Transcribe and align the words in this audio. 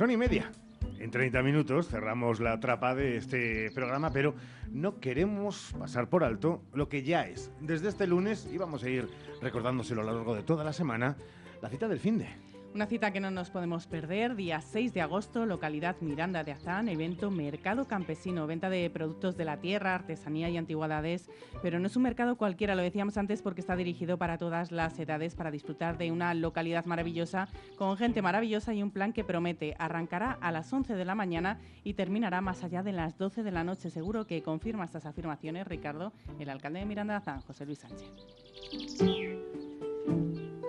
Son 0.00 0.10
y 0.10 0.16
media. 0.16 0.50
En 0.98 1.10
30 1.10 1.42
minutos 1.42 1.88
cerramos 1.88 2.40
la 2.40 2.58
trapa 2.58 2.94
de 2.94 3.18
este 3.18 3.70
programa, 3.72 4.10
pero 4.10 4.34
no 4.70 4.98
queremos 4.98 5.74
pasar 5.78 6.08
por 6.08 6.24
alto 6.24 6.62
lo 6.72 6.88
que 6.88 7.02
ya 7.02 7.28
es. 7.28 7.52
Desde 7.60 7.90
este 7.90 8.06
lunes, 8.06 8.48
y 8.50 8.56
vamos 8.56 8.82
a 8.82 8.88
ir 8.88 9.10
recordándoselo 9.42 10.00
a 10.00 10.04
lo 10.04 10.14
largo 10.14 10.34
de 10.34 10.42
toda 10.42 10.64
la 10.64 10.72
semana, 10.72 11.18
la 11.60 11.68
cita 11.68 11.86
del 11.86 12.00
fin 12.00 12.16
de. 12.16 12.28
Una 12.72 12.86
cita 12.86 13.12
que 13.12 13.18
no 13.18 13.32
nos 13.32 13.50
podemos 13.50 13.88
perder, 13.88 14.36
día 14.36 14.60
6 14.60 14.94
de 14.94 15.00
agosto, 15.00 15.44
localidad 15.44 15.96
Miranda 16.00 16.44
de 16.44 16.52
Azán, 16.52 16.88
evento 16.88 17.28
Mercado 17.28 17.88
Campesino, 17.88 18.46
venta 18.46 18.70
de 18.70 18.88
productos 18.90 19.36
de 19.36 19.44
la 19.44 19.56
tierra, 19.56 19.96
artesanía 19.96 20.48
y 20.50 20.56
antigüedades, 20.56 21.28
pero 21.62 21.80
no 21.80 21.88
es 21.88 21.96
un 21.96 22.04
mercado 22.04 22.36
cualquiera, 22.36 22.76
lo 22.76 22.82
decíamos 22.82 23.16
antes, 23.16 23.42
porque 23.42 23.60
está 23.60 23.74
dirigido 23.74 24.18
para 24.18 24.38
todas 24.38 24.70
las 24.70 24.96
edades, 25.00 25.34
para 25.34 25.50
disfrutar 25.50 25.98
de 25.98 26.12
una 26.12 26.32
localidad 26.32 26.84
maravillosa, 26.84 27.48
con 27.76 27.96
gente 27.96 28.22
maravillosa 28.22 28.72
y 28.72 28.84
un 28.84 28.92
plan 28.92 29.12
que 29.12 29.24
promete. 29.24 29.74
Arrancará 29.80 30.38
a 30.40 30.52
las 30.52 30.72
11 30.72 30.94
de 30.94 31.04
la 31.04 31.16
mañana 31.16 31.58
y 31.82 31.94
terminará 31.94 32.40
más 32.40 32.62
allá 32.62 32.84
de 32.84 32.92
las 32.92 33.18
12 33.18 33.42
de 33.42 33.50
la 33.50 33.64
noche. 33.64 33.90
Seguro 33.90 34.28
que 34.28 34.44
confirma 34.44 34.84
estas 34.84 35.06
afirmaciones, 35.06 35.66
Ricardo, 35.66 36.12
el 36.38 36.48
alcalde 36.48 36.78
de 36.78 36.86
Miranda 36.86 37.14
de 37.14 37.18
Azán, 37.18 37.40
José 37.40 37.66
Luis 37.66 37.80
Sánchez. 37.80 38.12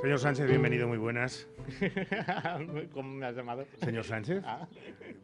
Señor 0.02 0.18
Sánchez, 0.20 0.48
bienvenido, 0.48 0.88
muy 0.88 0.98
buenas. 0.98 1.48
¿Cómo 2.94 3.10
me 3.14 3.26
has 3.28 3.36
llamado? 3.36 3.66
Señor 3.84 4.04
Sánchez. 4.04 4.42
Ah. 4.44 4.68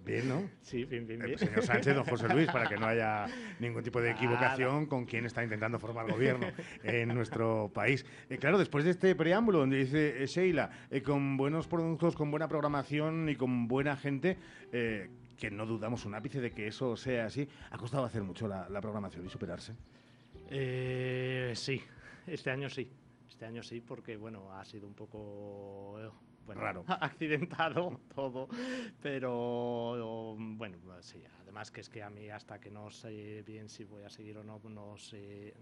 Bien, 0.06 0.30
¿no? 0.30 0.48
Sí, 0.62 0.86
bien, 0.86 1.08
bien, 1.08 1.20
Eh, 1.24 1.26
bien. 1.26 1.40
Señor 1.40 1.64
Sánchez, 1.64 1.96
don 1.96 2.04
José 2.06 2.30
Luis, 2.30 2.48
para 2.52 2.70
que 2.70 2.78
no 2.78 2.86
haya 2.86 3.26
ningún 3.60 3.82
tipo 3.82 4.00
de 4.00 4.12
equivocación 4.12 4.86
con 4.86 5.06
quien 5.06 5.26
está 5.26 5.44
intentando 5.44 5.80
formar 5.80 6.10
gobierno 6.12 6.48
en 6.84 7.08
nuestro 7.10 7.72
país. 7.74 8.06
Eh, 8.30 8.38
claro, 8.38 8.60
después 8.60 8.86
de 8.86 8.92
este 8.92 9.16
preámbulo 9.16 9.60
donde 9.60 9.78
dice 9.78 10.22
eh, 10.24 10.28
Sheila, 10.28 10.70
con 11.04 11.38
buenos 11.38 11.68
productos, 11.68 12.16
con 12.16 12.30
buena 12.30 12.48
programación 12.48 13.30
y 13.30 13.36
con 13.36 13.68
buena 13.68 13.98
gente, 13.98 14.38
que 14.72 15.52
no 15.52 15.66
dudamos 15.66 16.06
un 16.06 16.14
ápice 16.14 16.40
de 16.40 16.52
que 16.52 16.68
eso 16.68 16.96
sea 16.96 17.26
así, 17.26 17.50
ha 17.72 17.78
costado 17.78 18.06
hacer 18.06 18.22
mucho 18.22 18.48
la, 18.48 18.70
la 18.70 18.80
programación 18.80 19.26
y 19.26 19.30
superarse. 19.30 19.74
Eh, 20.52 21.54
sí, 21.56 21.82
este 22.28 22.52
año 22.52 22.70
sí. 22.70 22.88
Este 23.28 23.46
año 23.46 23.62
sí, 23.64 23.82
porque 23.82 24.18
bueno, 24.18 24.52
ha 24.54 24.64
sido 24.66 24.88
un 24.88 24.94
poco 24.94 26.00
eh, 26.00 26.10
bueno, 26.46 26.62
Raro. 26.62 26.86
accidentado 26.88 28.00
todo, 28.16 28.48
pero 29.02 30.36
bueno, 30.38 30.78
sí. 31.02 31.22
Además 31.42 31.72
que 31.72 31.82
es 31.82 31.90
que 31.90 32.02
a 32.02 32.10
mí 32.10 32.30
hasta 32.30 32.60
que 32.60 32.72
no 32.72 32.90
sé 32.90 33.44
bien 33.46 33.68
si 33.68 33.84
voy 33.84 34.04
a 34.04 34.10
seguir 34.10 34.38
o 34.38 34.44
no, 34.44 34.60
no 34.64 34.98
sé. 34.98 35.54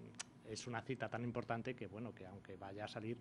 Es 0.47 0.67
una 0.67 0.81
cita 0.81 1.09
tan 1.09 1.23
importante 1.23 1.75
que 1.75 1.88
bueno, 1.88 2.13
que 2.13 2.27
aunque 2.27 2.55
vaya 2.55 2.85
a 2.85 2.88
salir, 2.88 3.17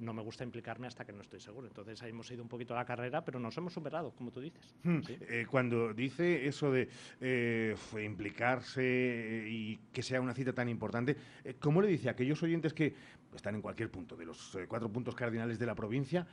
no 0.00 0.12
me 0.12 0.22
gusta 0.22 0.44
implicarme 0.44 0.86
hasta 0.86 1.04
que 1.04 1.12
no 1.12 1.20
estoy 1.20 1.40
seguro. 1.40 1.66
Entonces 1.68 2.02
ahí 2.02 2.10
hemos 2.10 2.30
ido 2.30 2.42
un 2.42 2.48
poquito 2.48 2.74
a 2.74 2.78
la 2.78 2.84
carrera, 2.84 3.24
pero 3.24 3.38
nos 3.38 3.56
hemos 3.56 3.72
superado, 3.72 4.10
como 4.12 4.30
tú 4.30 4.40
dices. 4.40 4.74
Hmm, 4.82 5.00
Sí. 5.02 5.16
eh, 5.20 5.46
cuando 5.48 5.94
dice 5.94 6.46
eso 6.46 6.72
de 6.72 6.88
eh, 7.20 7.76
implicarse 8.02 8.82
eh, 8.82 9.48
y 9.48 9.76
que 9.92 10.02
sea 10.02 10.20
una 10.20 10.34
cita 10.34 10.52
tan 10.52 10.68
importante, 10.68 11.16
eh, 11.44 11.54
¿cómo 11.60 11.80
le 11.82 11.88
dice 11.88 12.08
a 12.08 12.12
aquellos 12.12 12.42
oyentes 12.42 12.72
que 12.74 12.94
están 13.34 13.54
en 13.54 13.62
cualquier 13.62 13.90
punto 13.90 14.16
de 14.16 14.24
los 14.24 14.58
cuatro 14.68 14.90
puntos 14.90 15.14
cardinales 15.14 15.58
de 15.58 15.66
la 15.66 15.74
provincia 15.74 16.26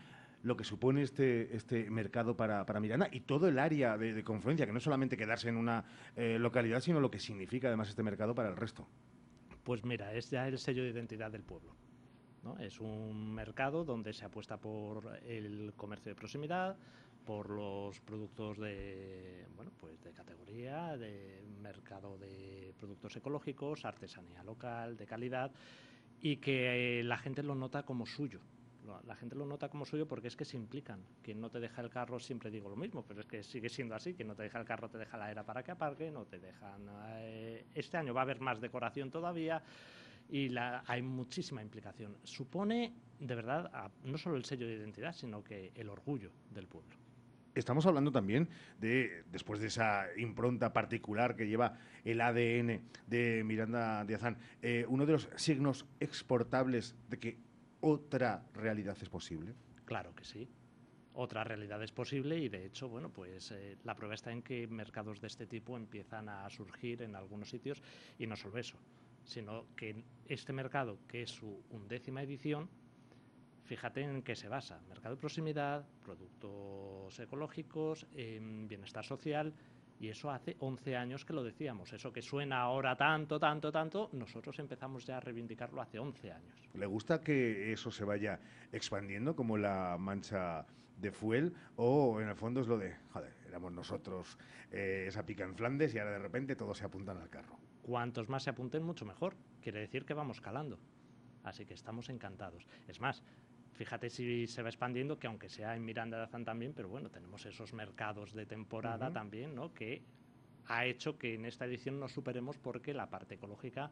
lo 0.43 0.55
que 0.55 0.63
supone 0.63 1.01
este, 1.01 1.55
este 1.55 1.89
mercado 1.89 2.37
para, 2.37 2.63
para 2.65 2.79
Miranda 2.79 3.09
y 3.11 3.21
todo 3.21 3.47
el 3.47 3.57
área 3.57 3.97
de, 3.97 4.13
de 4.13 4.23
confluencia, 4.23 4.65
que 4.67 4.71
no 4.71 4.77
es 4.77 4.83
solamente 4.83 5.17
quedarse 5.17 5.49
en 5.49 5.57
una 5.57 5.83
eh, 6.15 6.37
localidad, 6.39 6.79
sino 6.79 6.99
lo 6.99 7.09
que 7.09 7.19
significa 7.19 7.67
además 7.67 7.89
este 7.89 8.03
mercado 8.03 8.35
para 8.35 8.49
el 8.49 8.55
resto? 8.55 8.87
Pues 9.63 9.83
mira, 9.83 10.13
es 10.13 10.29
ya 10.29 10.47
el 10.47 10.57
sello 10.59 10.83
de 10.83 10.89
identidad 10.91 11.31
del 11.31 11.41
pueblo. 11.43 11.75
¿No? 12.43 12.57
Es 12.59 12.79
un 12.79 13.33
mercado 13.33 13.83
donde 13.83 14.13
se 14.13 14.25
apuesta 14.25 14.57
por 14.57 15.19
el 15.25 15.73
comercio 15.75 16.11
de 16.11 16.15
proximidad, 16.15 16.77
por 17.25 17.49
los 17.49 17.99
productos 17.99 18.57
de, 18.57 19.45
bueno, 19.55 19.71
pues 19.79 20.01
de 20.01 20.13
categoría, 20.13 20.95
de 20.95 21.43
mercado 21.61 22.17
de 22.17 22.73
productos 22.79 23.15
ecológicos, 23.17 23.83
artesanía 23.83 24.43
local, 24.43 24.95
de 24.95 25.05
calidad, 25.05 25.51
y 26.21 26.37
que 26.37 26.99
eh, 26.99 27.03
la 27.03 27.17
gente 27.17 27.43
lo 27.43 27.53
nota 27.55 27.83
como 27.83 28.05
suyo. 28.05 28.39
La 29.05 29.15
gente 29.15 29.35
lo 29.35 29.45
nota 29.45 29.67
como 29.67 29.85
suyo 29.85 30.07
porque 30.07 30.29
es 30.29 30.37
que 30.37 30.45
se 30.45 30.55
implican. 30.55 31.03
Quien 31.21 31.41
no 31.41 31.49
te 31.49 31.59
deja 31.59 31.81
el 31.81 31.89
carro, 31.89 32.19
siempre 32.19 32.49
digo 32.49 32.69
lo 32.69 32.77
mismo, 32.77 33.03
pero 33.05 33.19
es 33.19 33.25
que 33.27 33.43
sigue 33.43 33.67
siendo 33.67 33.95
así. 33.95 34.13
Quien 34.13 34.29
no 34.29 34.35
te 34.35 34.43
deja 34.43 34.59
el 34.59 34.65
carro 34.65 34.87
te 34.89 34.97
deja 34.97 35.17
la 35.17 35.29
era 35.29 35.43
para 35.43 35.61
que 35.61 35.71
aparque, 35.71 36.09
no 36.09 36.23
te 36.25 36.39
dejan... 36.39 36.87
eh, 37.17 37.65
este 37.75 37.97
año 37.97 38.13
va 38.13 38.21
a 38.21 38.23
haber 38.23 38.39
más 38.39 38.61
decoración 38.61 39.11
todavía 39.11 39.61
y 40.29 40.49
la- 40.49 40.83
hay 40.87 41.01
muchísima 41.01 41.61
implicación. 41.61 42.17
Supone, 42.23 42.93
de 43.19 43.35
verdad, 43.35 43.69
a- 43.73 43.91
no 44.03 44.17
solo 44.17 44.35
el 44.35 44.45
sello 44.45 44.67
de 44.67 44.75
identidad, 44.75 45.13
sino 45.13 45.43
que 45.43 45.71
el 45.75 45.89
orgullo 45.89 46.31
del 46.51 46.67
pueblo. 46.67 46.95
Estamos 47.55 47.87
hablando 47.87 48.11
también 48.11 48.47
de, 48.79 49.23
después 49.31 49.59
de 49.59 49.67
esa 49.67 50.05
impronta 50.15 50.73
particular 50.73 51.35
que 51.35 51.47
lleva 51.47 51.79
el 52.03 52.21
ADN 52.21 52.81
de 53.07 53.43
Miranda 53.43 54.05
de 54.05 54.13
Azán, 54.13 54.37
eh, 54.61 54.85
uno 54.87 55.07
de 55.07 55.13
los 55.13 55.27
signos 55.37 55.85
exportables 55.99 56.95
de 57.09 57.17
que 57.17 57.37
otra 57.79 58.43
realidad 58.53 58.95
es 59.01 59.09
posible. 59.09 59.55
Claro 59.85 60.13
que 60.13 60.23
sí. 60.23 60.47
Otra 61.13 61.43
realidad 61.43 61.81
es 61.81 61.91
posible 61.91 62.37
y 62.37 62.47
de 62.47 62.63
hecho, 62.65 62.89
bueno, 62.89 63.09
pues 63.09 63.49
eh, 63.51 63.75
la 63.83 63.95
prueba 63.95 64.13
está 64.13 64.31
en 64.31 64.43
que 64.43 64.67
mercados 64.67 65.19
de 65.19 65.25
este 65.25 65.47
tipo 65.47 65.75
empiezan 65.75 66.29
a 66.29 66.47
surgir 66.51 67.01
en 67.01 67.15
algunos 67.15 67.49
sitios 67.49 67.81
y 68.19 68.27
no 68.27 68.35
solo 68.35 68.59
eso, 68.59 68.77
sino 69.27 69.65
que 69.75 70.03
este 70.25 70.53
mercado, 70.53 70.99
que 71.07 71.21
es 71.21 71.29
su 71.29 71.61
undécima 71.69 72.23
edición, 72.23 72.69
fíjate 73.65 74.01
en 74.01 74.23
qué 74.23 74.35
se 74.35 74.47
basa. 74.47 74.79
Mercado 74.87 75.15
de 75.15 75.19
proximidad, 75.19 75.85
productos 76.03 77.19
ecológicos, 77.19 78.07
em, 78.15 78.67
bienestar 78.67 79.03
social. 79.05 79.53
Y 79.99 80.09
eso 80.09 80.29
hace 80.29 80.55
11 80.59 80.95
años 80.95 81.25
que 81.25 81.33
lo 81.33 81.43
decíamos. 81.43 81.91
Eso 81.91 82.13
que 82.13 82.21
suena 82.21 82.61
ahora 82.61 82.95
tanto, 82.95 83.39
tanto, 83.39 83.71
tanto, 83.71 84.09
nosotros 84.13 84.57
empezamos 84.59 85.05
ya 85.05 85.17
a 85.17 85.19
reivindicarlo 85.19 85.81
hace 85.81 85.99
11 85.99 86.31
años. 86.31 86.69
¿Le 86.75 86.85
gusta 86.85 87.21
que 87.21 87.73
eso 87.73 87.89
se 87.91 88.05
vaya 88.05 88.39
expandiendo 88.71 89.35
como 89.35 89.57
la 89.57 89.97
mancha 89.99 90.65
de 90.97 91.11
fuel? 91.11 91.53
¿O 91.75 92.21
en 92.21 92.29
el 92.29 92.35
fondo 92.35 92.61
es 92.61 92.67
lo 92.67 92.77
de, 92.77 92.95
joder, 93.11 93.33
éramos 93.47 93.71
nosotros 93.71 94.37
eh, 94.71 95.05
esa 95.07 95.25
pica 95.25 95.43
en 95.43 95.55
Flandes 95.55 95.95
y 95.95 95.99
ahora 95.99 96.11
de 96.11 96.19
repente 96.19 96.55
todos 96.55 96.77
se 96.77 96.85
apuntan 96.85 97.17
al 97.17 97.29
carro? 97.29 97.57
Cuantos 97.87 98.27
más 98.27 98.43
se 98.43 98.49
apunten, 98.49 98.83
mucho 98.83 99.05
mejor. 99.05 99.37
Quiere 99.61 99.79
decir 99.79 100.03
que 100.03 100.13
vamos 100.13 100.41
calando. 100.41 100.77
Así 101.45 101.65
que 101.65 101.73
estamos 101.73 102.09
encantados. 102.09 102.67
Es 102.85 102.99
más, 102.99 103.23
fíjate 103.75 104.09
si 104.09 104.45
se 104.45 104.61
va 104.61 104.67
expandiendo, 104.67 105.17
que 105.17 105.27
aunque 105.27 105.47
sea 105.47 105.73
en 105.73 105.85
Miranda 105.85 106.17
de 106.17 106.23
Azán 106.23 106.43
también, 106.43 106.73
pero 106.73 106.89
bueno, 106.89 107.09
tenemos 107.09 107.45
esos 107.45 107.71
mercados 107.71 108.33
de 108.33 108.45
temporada 108.45 109.13
también, 109.13 109.55
¿no? 109.55 109.73
Que 109.73 110.03
ha 110.67 110.85
hecho 110.85 111.17
que 111.17 111.35
en 111.35 111.45
esta 111.45 111.65
edición 111.65 111.99
nos 111.99 112.11
superemos 112.11 112.57
porque 112.57 112.93
la 112.93 113.09
parte 113.09 113.35
ecológica 113.35 113.91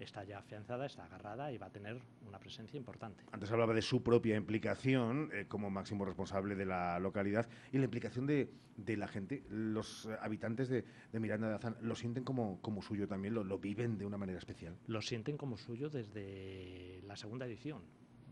está 0.00 0.24
ya 0.24 0.38
afianzada, 0.38 0.86
está 0.86 1.04
agarrada 1.04 1.52
y 1.52 1.58
va 1.58 1.66
a 1.66 1.70
tener 1.70 2.00
una 2.26 2.38
presencia 2.40 2.76
importante. 2.76 3.22
Antes 3.30 3.50
hablaba 3.52 3.74
de 3.74 3.82
su 3.82 4.02
propia 4.02 4.34
implicación 4.36 5.30
eh, 5.32 5.46
como 5.46 5.70
máximo 5.70 6.04
responsable 6.04 6.56
de 6.56 6.66
la 6.66 6.98
localidad 6.98 7.48
y 7.70 7.78
la 7.78 7.84
implicación 7.84 8.26
de, 8.26 8.50
de 8.76 8.96
la 8.96 9.06
gente. 9.06 9.44
Los 9.50 10.06
eh, 10.06 10.16
habitantes 10.20 10.68
de, 10.68 10.84
de 11.12 11.20
Miranda 11.20 11.48
de 11.48 11.54
Azán 11.54 11.76
lo 11.80 11.94
sienten 11.94 12.24
como, 12.24 12.60
como 12.60 12.82
suyo 12.82 13.06
también, 13.06 13.34
lo, 13.34 13.44
lo 13.44 13.58
viven 13.58 13.96
de 13.96 14.04
una 14.04 14.16
manera 14.18 14.38
especial. 14.38 14.76
Lo 14.88 15.00
sienten 15.00 15.36
como 15.36 15.56
suyo 15.56 15.88
desde 15.88 17.00
la 17.06 17.14
segunda 17.14 17.46
edición. 17.46 17.82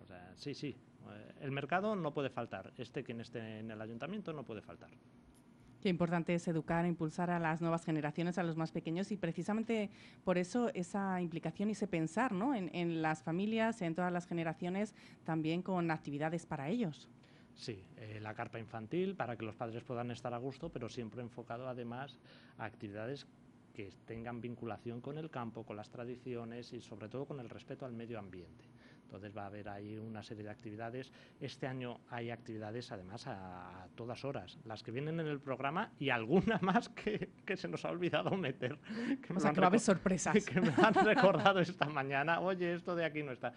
O 0.02 0.04
sea, 0.04 0.32
sí, 0.36 0.54
sí. 0.54 0.76
eh, 1.12 1.32
El 1.42 1.52
mercado 1.52 1.94
no 1.94 2.12
puede 2.12 2.30
faltar. 2.30 2.72
Este 2.76 3.04
quien 3.04 3.20
esté 3.20 3.60
en 3.60 3.70
el 3.70 3.80
ayuntamiento 3.80 4.32
no 4.32 4.44
puede 4.44 4.62
faltar. 4.62 4.90
Qué 5.82 5.88
importante 5.88 6.32
es 6.32 6.46
educar 6.46 6.84
e 6.84 6.88
impulsar 6.88 7.28
a 7.32 7.40
las 7.40 7.60
nuevas 7.60 7.84
generaciones, 7.84 8.38
a 8.38 8.44
los 8.44 8.56
más 8.56 8.70
pequeños 8.70 9.10
y 9.10 9.16
precisamente 9.16 9.90
por 10.22 10.38
eso 10.38 10.70
esa 10.74 11.20
implicación 11.20 11.70
y 11.70 11.72
ese 11.72 11.88
pensar 11.88 12.30
¿no? 12.30 12.54
en, 12.54 13.02
las 13.02 13.24
familias, 13.24 13.82
en 13.82 13.96
todas 13.96 14.12
las 14.12 14.28
generaciones, 14.28 14.94
también 15.24 15.60
con 15.60 15.90
actividades 15.90 16.46
para 16.46 16.68
ellos. 16.68 17.08
Sí, 17.56 17.82
eh, 17.96 18.20
la 18.22 18.32
carpa 18.32 18.60
infantil 18.60 19.16
para 19.16 19.36
que 19.36 19.44
los 19.44 19.56
padres 19.56 19.82
puedan 19.82 20.12
estar 20.12 20.32
a 20.32 20.38
gusto, 20.38 20.68
pero 20.68 20.88
siempre 20.88 21.20
enfocado 21.20 21.68
además 21.68 22.16
a 22.58 22.64
actividades 22.64 23.26
que 23.74 23.90
tengan 24.06 24.40
vinculación 24.40 25.00
con 25.00 25.18
el 25.18 25.30
campo, 25.30 25.64
con 25.64 25.76
las 25.76 25.90
tradiciones 25.90 26.72
y 26.72 26.80
sobre 26.80 27.08
todo 27.08 27.24
con 27.24 27.40
el 27.40 27.48
respeto 27.48 27.86
al 27.86 27.92
medio 27.92 28.20
ambiente. 28.20 28.64
Entonces 29.12 29.36
va 29.36 29.42
a 29.42 29.46
haber 29.48 29.68
ahí 29.68 29.98
una 29.98 30.22
serie 30.22 30.42
de 30.42 30.48
actividades. 30.48 31.12
Este 31.38 31.66
año 31.66 32.00
hay 32.08 32.30
actividades 32.30 32.90
además 32.92 33.26
a, 33.26 33.82
a 33.82 33.88
todas 33.88 34.24
horas, 34.24 34.58
las 34.64 34.82
que 34.82 34.90
vienen 34.90 35.20
en 35.20 35.26
el 35.26 35.38
programa 35.38 35.92
y 35.98 36.08
alguna 36.08 36.58
más 36.62 36.88
que, 36.88 37.28
que 37.44 37.58
se 37.58 37.68
nos 37.68 37.84
ha 37.84 37.90
olvidado 37.90 38.30
meter. 38.38 38.78
Que 39.20 39.32
O 39.32 39.34
me 39.34 39.40
sea, 39.40 39.52
que 39.52 39.60
va 39.60 39.66
a 39.66 39.68
haber 39.68 39.80
reco- 39.80 39.84
sorpresas. 39.84 40.42
que 40.46 40.60
me 40.62 40.72
han 40.82 40.94
recordado 40.94 41.60
esta 41.60 41.84
mañana, 41.90 42.40
oye, 42.40 42.72
esto 42.72 42.96
de 42.96 43.04
aquí 43.04 43.22
no 43.22 43.32
está. 43.32 43.52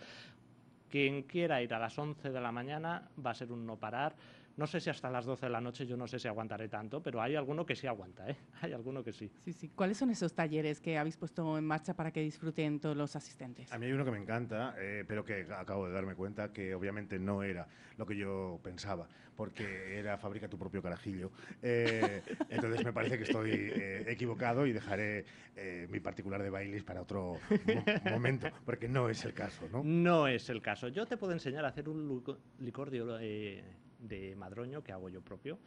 Quien 0.90 1.24
quiera 1.24 1.62
ir 1.62 1.74
a 1.74 1.80
las 1.80 1.98
11 1.98 2.32
de 2.32 2.42
la 2.42 2.52
mañana 2.52 3.10
va 3.26 3.32
a 3.32 3.36
ser 3.36 3.50
un 3.54 3.66
no 3.66 3.78
parar 3.78 4.14
No 4.58 4.66
sé 4.68 4.80
si 4.80 4.90
hasta 4.90 5.10
las 5.10 5.26
12 5.26 5.48
de 5.48 5.50
la 5.52 5.60
noche, 5.60 5.86
yo 5.86 5.98
no 5.98 6.08
sé 6.08 6.18
si 6.18 6.30
aguantaré 6.30 6.70
tanto, 6.70 7.04
pero 7.04 7.22
hay 7.22 7.36
alguno 7.36 7.66
que 7.66 7.76
sí 7.76 7.88
aguanta, 7.88 8.30
¿eh? 8.30 8.38
Hay 8.62 8.72
alguno 8.72 9.04
que 9.04 9.12
sí. 9.12 9.30
Sí, 9.44 9.52
sí. 9.52 9.70
¿Cuáles 9.70 9.98
son 9.98 10.10
esos 10.12 10.34
talleres 10.34 10.80
que 10.80 10.98
habéis 10.98 11.18
puesto 11.18 11.58
en 11.58 11.66
marcha 11.66 11.94
para 11.94 12.12
que 12.12 12.22
disfruten 12.22 12.80
todos 12.80 12.96
los 12.96 13.16
asistentes? 13.18 13.72
A 13.74 13.78
mí 13.78 13.86
hay 13.88 13.92
uno 13.92 14.06
que 14.06 14.12
me 14.12 14.18
encanta, 14.18 14.74
eh, 14.78 15.04
pero 15.08 15.26
que 15.26 15.46
acabo 15.54 15.88
de 15.88 15.94
darme 15.94 16.16
cuenta 16.16 16.54
que 16.54 16.74
obviamente 16.74 17.20
no 17.20 17.44
era 17.44 17.68
lo 17.98 18.06
que 18.06 18.16
yo 18.16 18.60
pensaba, 18.64 19.10
porque 19.36 19.98
era 20.00 20.18
fabrica 20.18 20.48
tu 20.48 20.58
propio 20.58 20.82
carajillo. 20.82 21.32
Eh, 21.62 22.22
entonces 22.50 22.86
me 22.86 22.94
parece 22.94 23.18
que 23.18 23.24
estoy 23.24 23.52
eh, 23.52 24.06
equivocado 24.08 24.66
y 24.66 24.72
dejaré 24.72 25.26
eh, 25.58 25.88
mi 25.90 26.00
particular 26.00 26.42
de 26.42 26.50
bailes 26.50 26.84
para 26.84 27.02
otro 27.02 27.40
mo- 27.66 27.84
momento, 28.10 28.50
porque 28.64 28.88
no 28.88 29.10
es 29.10 29.26
el 29.26 29.34
caso, 29.34 29.68
¿no? 29.70 29.82
No 29.84 30.28
es 30.30 30.50
el 30.50 30.62
caso. 30.62 30.88
Yo 30.88 31.06
te 31.06 31.18
puedo 31.18 31.34
enseñar 31.34 31.66
a 31.66 31.70
hacer 31.70 31.90
un 31.90 32.24
licor 32.60 32.90
de, 32.90 33.04
eh, 33.22 33.64
de 34.08 34.36
madroño 34.36 34.84
que 34.84 34.92
hago 34.92 35.10
yo 35.10 35.22
propio, 35.22 35.60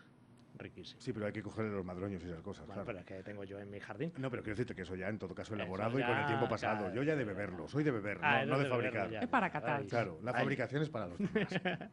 riquísimo. 0.57 1.01
Sí, 1.01 1.13
pero 1.13 1.27
hay 1.27 1.33
que 1.33 1.43
cogerle 1.43 1.71
los 1.71 1.85
madroños 1.85 2.23
y 2.25 2.27
esas 2.27 2.43
cosas, 2.43 2.67
Bueno, 2.67 2.83
claro. 2.83 2.87
pero 2.87 2.99
es 3.01 3.05
que 3.07 3.23
tengo 3.23 3.45
yo 3.45 3.61
en 3.61 3.71
mi 3.71 3.79
jardín. 3.79 4.13
No, 4.19 4.29
pero 4.31 4.43
quiero 4.43 4.55
decirte 4.57 4.75
que 4.75 4.83
eso 4.83 4.97
ya 4.97 5.09
en 5.09 5.19
todo 5.19 5.35
caso 5.35 5.55
elaborado 5.55 5.99
y 5.99 6.03
con 6.03 6.11
el 6.17 6.23
ya, 6.23 6.27
tiempo 6.27 6.49
pasado. 6.49 6.79
claro, 6.79 6.95
Yo 6.95 7.03
ya 7.05 7.15
de 7.15 7.25
beberlo, 7.25 7.69
soy 7.69 7.85
de 7.85 7.91
beber, 7.93 8.19
Ah, 8.23 8.45
no, 8.45 8.57
no 8.57 8.63
de 8.65 8.69
fabricar. 8.69 9.11
ya. 9.11 9.21
Es 9.21 9.29
para 9.29 9.51
catar. 9.51 9.85
Claro, 9.87 10.19
la 10.23 10.33
ay. 10.33 10.39
fabricación 10.41 10.83
es 10.83 10.91
para 10.91 11.07
los 11.07 11.19
demás. 11.19 11.33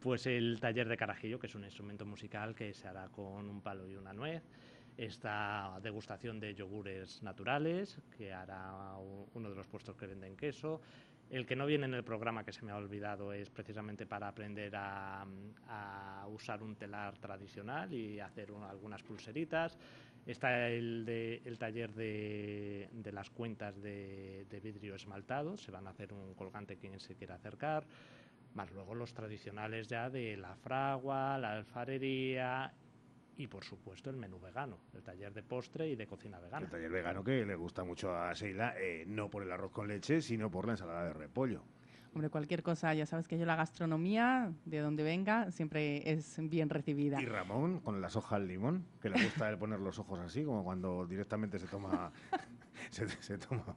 Pues 0.00 0.26
el 0.26 0.58
taller 0.60 0.88
de 0.88 0.96
carajillo, 0.96 1.38
que 1.38 1.46
es 1.48 1.54
un 1.54 1.64
instrumento 1.64 2.04
musical 2.06 2.54
que 2.54 2.72
se 2.72 2.86
hará 2.86 3.08
con 3.08 3.48
un 3.48 3.60
palo 3.62 3.88
y 3.88 3.96
una 3.96 4.12
nuez. 4.12 4.42
Esta 4.96 5.78
degustación 5.80 6.40
de 6.40 6.54
yogures 6.54 7.22
naturales, 7.22 8.00
que 8.16 8.32
hará 8.32 8.96
uno 9.34 9.48
de 9.48 9.54
los 9.54 9.66
puestos 9.68 9.96
que 9.96 10.06
venden 10.06 10.36
queso. 10.36 10.80
El 11.30 11.44
que 11.44 11.56
no 11.56 11.66
viene 11.66 11.84
en 11.84 11.94
el 11.94 12.04
programa, 12.04 12.44
que 12.44 12.52
se 12.52 12.64
me 12.64 12.72
ha 12.72 12.76
olvidado, 12.76 13.32
es 13.32 13.50
precisamente 13.50 14.06
para 14.06 14.28
aprender 14.28 14.72
a, 14.76 15.26
usar 16.28 16.62
un 16.62 16.76
telar 16.76 17.16
tradicional 17.18 17.92
y 17.92 18.20
hacer 18.20 18.52
un- 18.52 18.64
algunas 18.64 19.02
pulseritas. 19.02 19.78
Está 20.26 20.68
el, 20.68 21.56
taller 21.58 21.92
de, 21.94 22.88
de 22.92 23.12
las 23.12 23.30
cuentas 23.30 23.80
de, 23.80 24.46
de 24.48 24.60
vidrio 24.60 24.94
esmaltado, 24.94 25.56
se 25.56 25.70
van 25.70 25.86
a 25.86 25.90
hacer 25.90 26.12
un 26.12 26.34
colgante 26.34 26.76
quien 26.76 26.98
se 27.00 27.14
quiera 27.14 27.36
acercar 27.36 27.86
más 28.54 28.70
luego 28.72 28.94
los 28.94 29.12
tradicionales 29.12 29.88
ya 29.88 30.10
de 30.10 30.36
la 30.36 30.56
fragua, 30.56 31.38
la 31.38 31.52
alfarería 31.52 32.72
y 33.38 33.46
por 33.46 33.64
supuesto 33.64 34.10
el 34.10 34.16
menú 34.16 34.38
vegano, 34.38 34.78
el 34.94 35.02
taller 35.02 35.32
de 35.32 35.42
postre 35.42 35.88
y 35.88 35.96
de 35.96 36.06
cocina 36.06 36.38
vegana. 36.38 36.66
El 36.66 36.70
taller 36.70 36.90
vegano 36.90 37.24
que 37.24 37.46
le 37.46 37.54
gusta 37.54 37.84
mucho 37.84 38.14
a 38.14 38.32
Sheila, 38.34 38.74
eh, 38.78 39.04
no 39.06 39.30
por 39.30 39.42
el 39.42 39.50
arroz 39.52 39.70
con 39.72 39.88
leche, 39.88 40.20
sino 40.20 40.50
por 40.50 40.66
la 40.66 40.72
ensalada 40.72 41.04
de 41.04 41.12
repollo. 41.14 41.62
Hombre, 42.14 42.30
cualquier 42.30 42.62
cosa, 42.62 42.92
ya 42.94 43.06
sabes 43.06 43.28
que 43.28 43.38
yo 43.38 43.44
la 43.46 43.54
gastronomía, 43.54 44.52
de 44.64 44.78
donde 44.80 45.02
venga, 45.04 45.50
siempre 45.52 46.10
es 46.10 46.36
bien 46.50 46.68
recibida. 46.68 47.20
Y 47.22 47.26
Ramón, 47.26 47.80
con 47.80 48.00
las 48.00 48.16
hojas 48.16 48.32
al 48.32 48.48
limón, 48.48 48.84
que 49.00 49.08
le 49.10 49.22
gusta 49.22 49.48
él 49.48 49.58
poner 49.58 49.78
los 49.78 49.98
ojos 49.98 50.18
así, 50.18 50.42
como 50.44 50.64
cuando 50.64 51.06
directamente 51.06 51.58
se 51.58 51.66
toma, 51.68 52.10
se, 52.90 53.06
se 53.08 53.38
toma 53.38 53.76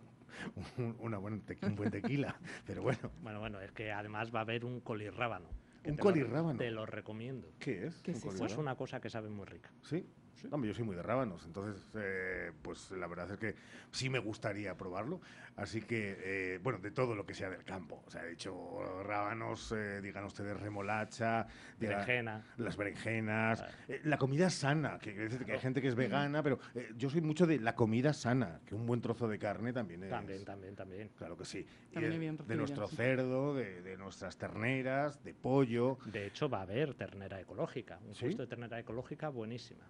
un, 0.78 0.96
una 1.00 1.18
buen 1.20 1.46
tequi- 1.46 1.68
un 1.68 1.76
buen 1.76 1.92
tequila. 1.92 2.36
Pero 2.66 2.82
bueno, 2.82 3.12
Bueno, 3.22 3.40
bueno, 3.42 3.60
es 3.62 3.72
que 3.74 3.92
además 3.92 4.34
va 4.34 4.40
a 4.40 4.44
haber 4.44 4.66
un 4.66 4.80
colirrábano. 4.80 5.50
¿Un 5.84 5.96
te 5.96 5.98
lo- 5.98 6.04
colirrábano? 6.04 6.58
Te 6.60 6.72
lo 6.72 6.86
recomiendo. 6.86 7.48
¿qué 7.60 7.88
es? 7.88 8.02
¿Qué 8.02 8.12
¿Un 8.12 8.18
es 8.18 8.26
eso? 8.26 8.38
Pues 8.38 8.58
una 8.58 8.76
cosa 8.76 9.00
que 9.02 9.10
sabe 9.10 9.30
muy 9.30 9.46
rica. 9.46 9.72
¿Sí? 9.84 10.06
Hombre, 10.50 10.70
yo 10.70 10.74
soy 10.74 10.84
muy 10.86 10.96
de 10.96 11.04
rábanos, 11.04 11.46
entonces, 11.46 11.86
eh, 11.96 12.52
pues 12.62 12.90
la 12.92 13.08
verdad 13.08 13.30
es 13.32 13.38
que 13.38 13.56
sí 13.92 14.10
me 14.10 14.20
gustaría 14.20 14.76
probarlo. 14.76 15.22
Así 15.56 15.82
que, 15.82 16.18
eh, 16.20 16.60
bueno, 16.64 16.80
de 16.80 16.90
todo 16.92 17.14
lo 17.14 17.26
que 17.26 17.34
sea 17.34 17.50
del 17.50 17.64
campo. 17.64 18.04
O 18.08 18.10
sea, 18.10 18.26
he 18.26 18.32
hecho 18.34 19.04
rábanos, 19.04 19.72
eh, 19.72 20.02
digan 20.02 20.24
ustedes 20.24 20.60
remolacha, 20.60 21.46
diga- 21.78 21.90
Berenjena. 22.00 22.46
las 22.58 22.76
berenjenas, 22.78 23.64
eh, 23.88 24.02
la 24.04 24.18
comida 24.18 24.50
sana, 24.50 24.98
que, 24.98 25.12
quiere 25.12 25.30
decir 25.30 25.46
que 25.46 25.52
hay 25.54 25.60
gente 25.60 25.82
que 25.82 25.90
es 25.90 25.96
vegana, 25.96 26.42
pero 26.42 26.60
eh, 26.74 26.92
yo 26.98 27.10
soy 27.10 27.22
mucho 27.22 27.46
de 27.46 27.60
la 27.60 27.76
comida 27.76 28.14
sana, 28.14 28.62
que 28.66 28.74
un 28.74 28.88
buen 28.88 29.02
trozo 29.02 29.28
de 29.28 29.38
carne 29.38 29.74
también 29.74 30.04
es... 30.04 30.10
También, 30.10 30.44
también, 30.44 30.76
también. 30.76 31.10
Claro 31.18 31.38
que 31.38 31.46
sí. 31.46 31.68
También 31.94 32.14
de, 32.14 32.20
bien 32.20 32.38
de 32.38 32.56
nuestro 32.56 32.88
sí. 32.88 32.96
cerdo, 32.96 33.54
de, 33.54 33.82
de 33.84 33.98
nuestras 33.98 34.38
terneras, 34.38 35.24
de 35.24 35.34
pollo. 35.36 36.00
De 36.06 36.26
hecho, 36.26 36.50
va 36.50 36.60
a 36.60 36.64
haber 36.64 36.96
ternera 36.96 37.40
ecológica. 37.40 38.00
Un 38.08 38.16
¿Sí? 38.16 38.26
puesto 38.26 38.42
de 38.44 38.48
ternera 38.48 38.80
ecológica 38.80 39.30
buenísima. 39.30 39.86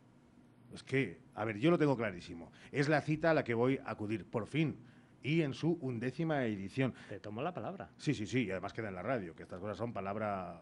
Es 0.74 0.84
que, 0.84 1.20
a 1.36 1.46
ver, 1.46 1.58
yo 1.58 1.72
lo 1.72 1.78
tengo 1.78 1.98
clarísimo. 1.98 2.52
Es 2.72 2.90
la 2.90 3.02
cita 3.02 3.32
a 3.32 3.34
la 3.34 3.44
que 3.44 3.54
voy 3.54 3.80
a 3.86 3.92
acudir, 3.92 4.26
por 4.26 4.48
fin. 4.48 4.78
Y 5.24 5.42
en 5.42 5.54
su 5.54 5.78
undécima 5.82 6.46
edición. 6.46 6.94
Te 7.10 7.20
tomo 7.20 7.42
la 7.42 7.54
palabra. 7.54 7.92
Sí, 7.98 8.14
sí, 8.14 8.26
sí, 8.26 8.46
y 8.46 8.52
además 8.52 8.74
queda 8.74 8.88
en 8.90 8.96
la 8.96 9.04
radio, 9.04 9.36
que 9.36 9.44
estas 9.44 9.60
cosas 9.60 9.78
son 9.78 9.94
palabra 9.94 10.62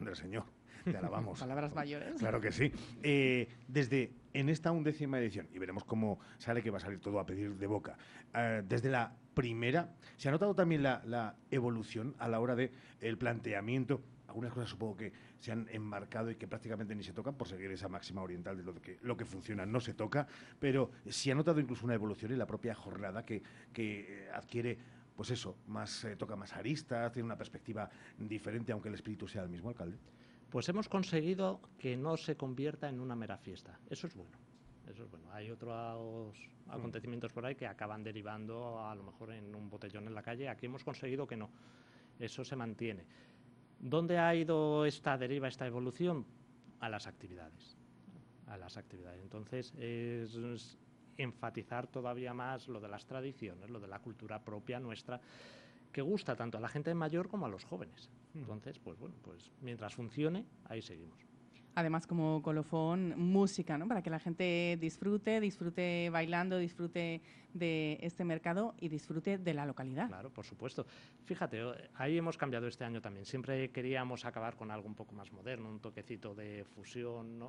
del 0.00 0.16
Señor. 0.16 0.44
Te 0.84 0.96
alabamos. 0.96 1.38
Palabras 1.40 1.74
mayores. 1.74 2.18
Claro 2.18 2.40
que 2.40 2.52
sí. 2.52 2.72
Eh, 3.02 3.48
desde 3.66 4.12
en 4.32 4.48
esta 4.48 4.72
undécima 4.72 5.18
edición, 5.18 5.48
y 5.52 5.58
veremos 5.58 5.84
cómo 5.84 6.20
sale 6.38 6.62
que 6.62 6.70
va 6.70 6.78
a 6.78 6.80
salir 6.80 7.00
todo 7.00 7.18
a 7.18 7.26
pedir 7.26 7.56
de 7.56 7.66
boca, 7.66 7.98
eh, 8.34 8.62
desde 8.66 8.88
la 8.88 9.12
primera, 9.34 9.94
se 10.16 10.28
ha 10.28 10.32
notado 10.32 10.54
también 10.54 10.82
la, 10.82 11.02
la 11.04 11.36
evolución 11.50 12.14
a 12.18 12.28
la 12.28 12.40
hora 12.40 12.54
de 12.54 12.72
el 13.00 13.18
planteamiento. 13.18 14.00
Algunas 14.28 14.52
cosas 14.52 14.70
supongo 14.70 14.96
que 14.96 15.12
se 15.40 15.52
han 15.52 15.66
enmarcado 15.70 16.30
y 16.30 16.36
que 16.36 16.46
prácticamente 16.46 16.94
ni 16.94 17.02
se 17.02 17.12
tocan 17.12 17.34
por 17.34 17.48
seguir 17.48 17.70
esa 17.70 17.88
máxima 17.88 18.22
oriental 18.22 18.56
de 18.56 18.62
lo 18.62 18.74
que 18.74 18.98
lo 19.02 19.16
que 19.16 19.24
funciona 19.24 19.64
no 19.64 19.80
se 19.80 19.94
toca, 19.94 20.26
pero 20.60 20.90
se 21.08 21.32
ha 21.32 21.34
notado 21.34 21.60
incluso 21.60 21.84
una 21.86 21.94
evolución 21.94 22.32
en 22.32 22.38
la 22.38 22.46
propia 22.46 22.74
jornada 22.74 23.24
que, 23.24 23.42
que 23.72 24.26
eh, 24.26 24.30
adquiere 24.32 24.78
pues 25.18 25.30
eso, 25.30 25.56
más 25.66 26.04
eh, 26.04 26.14
toca 26.14 26.36
más 26.36 26.52
aristas, 26.52 27.12
tiene 27.12 27.26
una 27.26 27.36
perspectiva 27.36 27.90
diferente, 28.16 28.70
aunque 28.70 28.88
el 28.88 28.94
espíritu 28.94 29.26
sea 29.26 29.42
el 29.42 29.48
mismo, 29.48 29.68
alcalde. 29.68 29.98
Pues 30.48 30.68
hemos 30.68 30.88
conseguido 30.88 31.60
que 31.76 31.96
no 31.96 32.16
se 32.16 32.36
convierta 32.36 32.88
en 32.88 33.00
una 33.00 33.16
mera 33.16 33.36
fiesta. 33.36 33.80
Eso 33.90 34.06
es 34.06 34.14
bueno. 34.14 34.38
Eso 34.86 35.02
es 35.02 35.10
bueno. 35.10 35.26
Hay 35.32 35.50
otros 35.50 36.38
acontecimientos 36.68 37.32
por 37.32 37.44
ahí 37.44 37.56
que 37.56 37.66
acaban 37.66 38.04
derivando 38.04 38.80
a 38.86 38.94
lo 38.94 39.02
mejor 39.02 39.32
en 39.32 39.54
un 39.56 39.68
botellón 39.68 40.06
en 40.06 40.14
la 40.14 40.22
calle. 40.22 40.48
Aquí 40.48 40.66
hemos 40.66 40.84
conseguido 40.84 41.26
que 41.26 41.36
no. 41.36 41.50
Eso 42.20 42.44
se 42.44 42.54
mantiene. 42.54 43.04
¿Dónde 43.78 44.18
ha 44.18 44.34
ido 44.34 44.84
esta 44.84 45.16
deriva, 45.16 45.48
esta 45.48 45.66
evolución? 45.66 46.26
A 46.80 46.88
las 46.88 47.06
actividades. 47.06 47.76
A 48.46 48.56
las 48.56 48.76
actividades. 48.76 49.20
Entonces, 49.22 49.72
es, 49.76 50.34
es 50.34 50.78
enfatizar 51.16 51.86
todavía 51.86 52.32
más 52.32 52.68
lo 52.68 52.80
de 52.80 52.88
las 52.88 53.06
tradiciones, 53.06 53.70
lo 53.70 53.80
de 53.80 53.88
la 53.88 53.98
cultura 53.98 54.42
propia 54.42 54.80
nuestra, 54.80 55.20
que 55.92 56.02
gusta 56.02 56.36
tanto 56.36 56.58
a 56.58 56.60
la 56.60 56.68
gente 56.68 56.94
mayor 56.94 57.28
como 57.28 57.46
a 57.46 57.48
los 57.48 57.64
jóvenes. 57.64 58.10
Entonces, 58.34 58.78
pues 58.78 58.98
bueno, 58.98 59.16
pues 59.22 59.50
mientras 59.60 59.94
funcione, 59.94 60.44
ahí 60.64 60.82
seguimos. 60.82 61.27
Además, 61.78 62.08
como 62.08 62.42
colofón, 62.42 63.14
música, 63.16 63.78
¿no? 63.78 63.86
Para 63.86 64.02
que 64.02 64.10
la 64.10 64.18
gente 64.18 64.76
disfrute, 64.80 65.38
disfrute 65.38 66.10
bailando, 66.10 66.58
disfrute 66.58 67.22
de 67.54 68.00
este 68.02 68.24
mercado 68.24 68.74
y 68.80 68.88
disfrute 68.88 69.38
de 69.38 69.54
la 69.54 69.64
localidad. 69.64 70.08
Claro, 70.08 70.28
por 70.28 70.44
supuesto. 70.44 70.84
Fíjate, 71.24 71.60
eh, 71.60 71.90
ahí 71.94 72.18
hemos 72.18 72.36
cambiado 72.36 72.66
este 72.66 72.82
año 72.82 73.00
también. 73.00 73.24
Siempre 73.24 73.70
queríamos 73.70 74.24
acabar 74.24 74.56
con 74.56 74.72
algo 74.72 74.88
un 74.88 74.96
poco 74.96 75.14
más 75.14 75.30
moderno, 75.30 75.68
un 75.68 75.78
toquecito 75.78 76.34
de 76.34 76.64
fusión. 76.64 77.48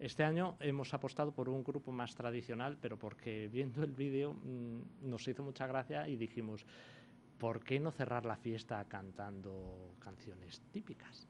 Este 0.00 0.24
año 0.24 0.56
hemos 0.58 0.92
apostado 0.92 1.30
por 1.30 1.48
un 1.48 1.62
grupo 1.62 1.92
más 1.92 2.16
tradicional, 2.16 2.78
pero 2.80 2.98
porque 2.98 3.46
viendo 3.46 3.84
el 3.84 3.92
vídeo 3.92 4.34
mm, 4.34 5.08
nos 5.08 5.28
hizo 5.28 5.44
mucha 5.44 5.68
gracia 5.68 6.08
y 6.08 6.16
dijimos, 6.16 6.66
¿por 7.38 7.62
qué 7.62 7.78
no 7.78 7.92
cerrar 7.92 8.24
la 8.24 8.34
fiesta 8.34 8.84
cantando 8.86 9.94
canciones 10.00 10.62
típicas? 10.72 11.28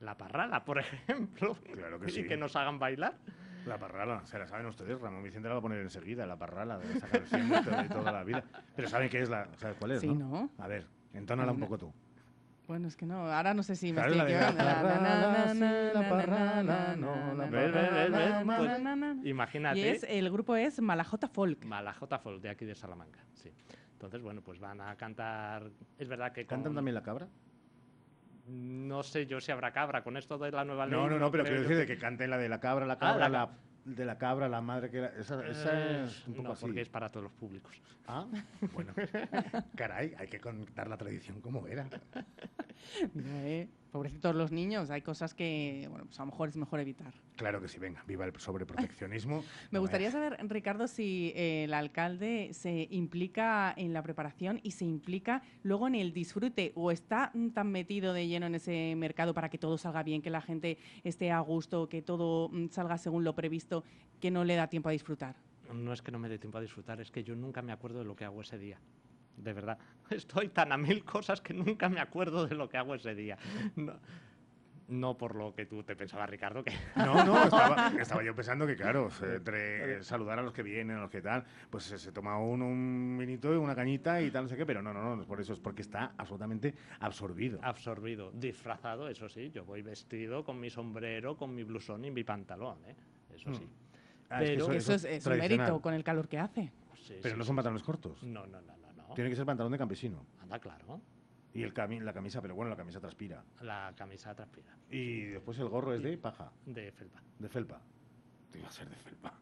La 0.00 0.16
parrala, 0.16 0.64
por 0.64 0.78
ejemplo, 0.80 1.56
Claro 1.72 1.98
que 2.00 2.06
y 2.10 2.10
sí. 2.14 2.24
que 2.26 2.36
nos 2.36 2.54
hagan 2.56 2.78
bailar. 2.78 3.14
La 3.66 3.78
parrala, 3.78 4.24
se 4.26 4.38
la 4.38 4.46
saben 4.46 4.66
ustedes, 4.66 5.00
Ramón 5.00 5.24
Vicente 5.24 5.48
la 5.48 5.54
va 5.54 5.58
a 5.58 5.62
poner 5.62 5.80
enseguida, 5.80 6.24
la 6.26 6.36
parrala 6.36 6.78
de 6.78 6.92
esa 6.92 7.08
canción 7.08 7.48
de, 7.48 7.62
to- 7.62 7.70
de 7.82 7.88
toda 7.88 8.12
la 8.12 8.22
vida. 8.22 8.44
Pero 8.76 8.88
saben 8.88 9.08
qué 9.08 9.22
es 9.22 9.28
la, 9.28 9.48
¿sabes 9.56 9.76
cuál 9.78 9.90
es, 9.92 10.00
Sí, 10.02 10.08
no? 10.08 10.28
¿no? 10.28 10.50
A 10.58 10.68
ver, 10.68 10.86
entónala 11.14 11.50
un 11.50 11.58
poco 11.58 11.76
tú. 11.76 11.92
Bueno, 12.68 12.86
es 12.88 12.96
que 12.96 13.06
no, 13.06 13.30
ahora 13.32 13.54
no 13.54 13.62
sé 13.62 13.74
si 13.76 13.92
me 13.92 14.00
estoy 14.02 14.20
equivocando. 14.20 14.62
la 14.64 16.08
parrala, 16.08 16.96
no, 16.96 17.34
la 17.34 17.48
pues, 18.46 19.24
Y 19.24 19.28
Imagínate. 19.30 19.90
es, 19.90 20.04
el 20.04 20.30
grupo 20.30 20.56
es 20.56 20.80
Malajota 20.80 21.28
Folk. 21.28 21.64
Malajota 21.64 22.18
Folk, 22.18 22.40
de 22.42 22.50
aquí 22.50 22.64
de 22.64 22.74
Salamanca, 22.74 23.20
sí. 23.34 23.50
Entonces, 23.92 24.20
bueno, 24.20 24.42
pues 24.42 24.58
van 24.60 24.80
a 24.80 24.94
cantar. 24.96 25.70
Es 25.98 26.08
verdad 26.08 26.32
que. 26.32 26.44
¿Cantan 26.44 26.70
con- 26.70 26.74
también 26.76 26.94
la 26.94 27.02
cabra? 27.02 27.28
No 28.48 29.02
sé 29.02 29.26
yo 29.26 29.40
si 29.40 29.50
habrá 29.52 29.72
cabra 29.72 30.02
con 30.04 30.16
esto 30.16 30.38
de 30.38 30.50
la 30.52 30.64
nueva 30.64 30.86
ley. 30.86 30.94
No, 30.94 31.08
no, 31.08 31.18
no, 31.18 31.30
pero 31.30 31.42
creo 31.44 31.56
quiero 31.56 31.62
decir 31.68 31.76
de 31.78 31.86
que 31.86 31.98
canten 31.98 32.30
la 32.30 32.38
de 32.38 32.48
la 32.48 32.60
cabra, 32.60 32.86
la 32.86 32.98
cabra, 32.98 33.26
Ah, 33.26 33.28
la 33.28 33.38
la, 33.46 33.50
de 33.84 34.04
la 34.04 34.18
cabra, 34.18 34.48
la 34.48 34.60
madre 34.60 34.90
que... 34.90 35.00
la- 35.00 35.08
esa, 35.08 35.44
esa 35.46 35.72
Eh, 35.74 36.04
es 36.04 36.26
un 36.28 36.34
poco 36.34 36.48
no, 36.48 36.52
así. 36.52 36.64
porque 36.66 36.80
es 36.82 36.88
para 36.88 37.10
todos 37.10 37.24
los 37.24 37.32
públicos. 37.32 37.74
Ah, 38.06 38.26
bueno. 38.72 38.92
Caray, 39.76 40.14
hay 40.16 40.28
que 40.28 40.40
contar 40.40 40.86
la 40.88 40.96
tradición 40.96 41.40
como 41.40 41.66
era. 41.66 41.88
Mira, 43.14 43.46
eh, 43.46 43.68
pobrecitos 43.96 44.34
los 44.34 44.52
niños, 44.52 44.90
hay 44.90 45.00
cosas 45.00 45.32
que, 45.32 45.86
bueno, 45.88 46.04
pues 46.04 46.18
a 46.20 46.22
lo 46.22 46.30
mejor 46.30 46.50
es 46.50 46.56
mejor 46.56 46.80
evitar. 46.80 47.14
Claro 47.36 47.60
que 47.60 47.68
sí, 47.68 47.78
venga, 47.78 48.04
viva 48.06 48.26
el 48.26 48.32
sobreproteccionismo. 48.38 49.42
Me 49.70 49.78
gustaría 49.78 50.10
saber, 50.10 50.36
Ricardo, 50.48 50.86
si 50.86 51.32
eh, 51.34 51.64
el 51.64 51.72
alcalde 51.72 52.50
se 52.52 52.88
implica 52.90 53.72
en 53.76 53.92
la 53.92 54.02
preparación 54.02 54.60
y 54.62 54.72
se 54.72 54.84
implica 54.84 55.42
luego 55.62 55.86
en 55.86 55.94
el 55.94 56.12
disfrute 56.12 56.72
o 56.74 56.90
está 56.90 57.30
mm, 57.32 57.50
tan 57.50 57.70
metido 57.72 58.12
de 58.12 58.28
lleno 58.28 58.46
en 58.46 58.56
ese 58.56 58.94
mercado 58.96 59.32
para 59.32 59.48
que 59.48 59.56
todo 59.58 59.78
salga 59.78 60.02
bien, 60.02 60.20
que 60.20 60.30
la 60.30 60.42
gente 60.42 60.78
esté 61.02 61.30
a 61.30 61.40
gusto, 61.40 61.88
que 61.88 62.02
todo 62.02 62.50
mm, 62.50 62.68
salga 62.68 62.98
según 62.98 63.24
lo 63.24 63.34
previsto, 63.34 63.82
que 64.20 64.30
no 64.30 64.44
le 64.44 64.56
da 64.56 64.68
tiempo 64.68 64.90
a 64.90 64.92
disfrutar. 64.92 65.36
No 65.72 65.92
es 65.92 66.02
que 66.02 66.12
no 66.12 66.18
me 66.18 66.28
dé 66.28 66.38
tiempo 66.38 66.58
a 66.58 66.60
disfrutar, 66.60 67.00
es 67.00 67.10
que 67.10 67.24
yo 67.24 67.34
nunca 67.34 67.62
me 67.62 67.72
acuerdo 67.72 67.98
de 67.98 68.04
lo 68.04 68.14
que 68.14 68.24
hago 68.24 68.42
ese 68.42 68.58
día 68.58 68.78
de 69.36 69.52
verdad. 69.52 69.78
Estoy 70.10 70.48
tan 70.48 70.72
a 70.72 70.76
mil 70.76 71.04
cosas 71.04 71.40
que 71.40 71.54
nunca 71.54 71.88
me 71.88 72.00
acuerdo 72.00 72.46
de 72.46 72.54
lo 72.54 72.68
que 72.68 72.76
hago 72.76 72.94
ese 72.94 73.14
día. 73.14 73.38
No, 74.88 75.18
por 75.18 75.34
lo 75.34 75.52
que 75.52 75.66
tú 75.66 75.82
te 75.82 75.96
pensabas, 75.96 76.30
Ricardo, 76.30 76.62
que... 76.62 76.72
No, 76.96 77.24
no, 77.24 77.44
estaba, 77.44 78.22
yo 78.22 78.34
pensando 78.34 78.66
que, 78.66 78.76
claro, 78.76 79.08
entre 79.22 80.02
saludar 80.04 80.38
a 80.38 80.42
los 80.42 80.52
que 80.52 80.62
vienen, 80.62 80.96
a 80.96 81.00
los 81.00 81.10
que 81.10 81.20
tal, 81.20 81.44
pues 81.70 81.84
se, 81.84 82.12
toma 82.12 82.38
uno 82.38 82.66
un 82.66 83.16
vinito 83.18 83.52
y 83.52 83.56
una 83.56 83.74
cañita 83.74 84.20
y 84.22 84.30
tal, 84.30 84.44
no 84.44 84.48
sé 84.48 84.56
qué, 84.56 84.64
pero 84.64 84.82
no, 84.82 84.92
no, 84.92 85.16
no, 85.16 85.24
por 85.24 85.40
eso 85.40 85.52
es 85.52 85.60
porque 85.60 85.82
está 85.82 86.12
absolutamente 86.16 86.74
absorbido. 87.00 87.58
Absorbido, 87.62 88.30
disfrazado, 88.32 89.08
eso 89.08 89.28
sí, 89.28 89.50
yo 89.50 89.64
voy 89.64 89.82
vestido 89.82 90.44
con 90.44 90.60
mi 90.60 90.70
sombrero, 90.70 91.36
con 91.36 91.54
mi 91.54 91.64
blusón 91.64 92.04
y 92.04 92.10
mi 92.10 92.22
pantalón, 92.22 92.78
¿eh? 92.86 92.94
eso 93.34 93.52
sí. 93.54 93.64
Mm. 93.64 93.86
Ah, 94.28 94.38
pero 94.40 94.72
eso, 94.72 94.94
es, 94.94 95.26
un 95.26 95.38
mérito 95.38 95.80
con 95.80 95.94
el 95.94 96.02
calor 96.02 96.26
que 96.28 96.38
hace. 96.38 96.72
pero 97.22 97.36
no 97.36 97.44
son 97.44 97.54
pantalones 97.54 97.84
cortos. 97.84 98.22
No, 98.24 98.44
no, 98.46 98.60
no. 98.60 98.76
Tiene 99.16 99.30
que 99.30 99.36
ser 99.36 99.46
pantalón 99.46 99.72
de 99.72 99.78
campesino. 99.78 100.26
Anda, 100.42 100.58
claro. 100.58 101.00
Y 101.54 101.62
el 101.62 101.72
la 102.04 102.12
camisa, 102.12 102.42
pero 102.42 102.54
bueno, 102.54 102.68
la 102.68 102.76
camisa 102.76 103.00
transpira. 103.00 103.42
La 103.62 103.94
camisa 103.96 104.34
transpira. 104.34 104.76
Y 104.90 105.22
después 105.22 105.58
el 105.58 105.70
gorro 105.70 105.94
es 105.94 106.02
de 106.02 106.18
paja. 106.18 106.52
De 106.66 106.92
felpa. 106.92 107.22
De 107.38 107.48
felpa. 107.48 107.80
Tiene 108.50 108.66
que 108.68 108.74
ser 108.74 108.90
de 108.90 108.96
felpa. 108.96 109.32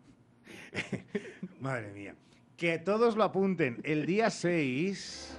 Madre 1.60 1.92
mía. 1.92 2.14
Que 2.56 2.78
todos 2.78 3.16
lo 3.16 3.24
apunten. 3.24 3.80
El 3.82 4.06
día 4.06 4.30
6... 4.30 5.38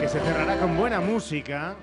Que 0.00 0.08
se 0.08 0.18
cerrará 0.18 0.58
con 0.58 0.76
buena 0.76 1.00
música. 1.00 1.76